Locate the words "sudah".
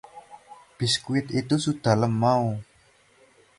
1.65-1.93